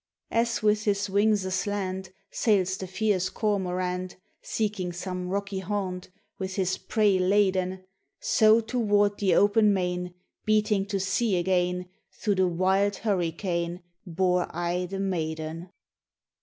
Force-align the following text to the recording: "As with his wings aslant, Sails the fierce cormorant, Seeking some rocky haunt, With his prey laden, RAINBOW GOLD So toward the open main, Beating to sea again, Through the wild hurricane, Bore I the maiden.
"As 0.31 0.63
with 0.63 0.85
his 0.85 1.11
wings 1.11 1.45
aslant, 1.45 2.09
Sails 2.31 2.75
the 2.77 2.87
fierce 2.87 3.29
cormorant, 3.29 4.15
Seeking 4.41 4.91
some 4.93 5.29
rocky 5.29 5.59
haunt, 5.59 6.09
With 6.39 6.55
his 6.55 6.75
prey 6.79 7.19
laden, 7.19 7.69
RAINBOW 7.69 7.75
GOLD 7.77 7.85
So 8.19 8.59
toward 8.61 9.17
the 9.19 9.35
open 9.35 9.71
main, 9.75 10.15
Beating 10.43 10.87
to 10.87 10.99
sea 10.99 11.37
again, 11.37 11.87
Through 12.19 12.33
the 12.37 12.47
wild 12.47 12.95
hurricane, 12.95 13.83
Bore 14.07 14.47
I 14.49 14.87
the 14.87 14.99
maiden. 14.99 15.69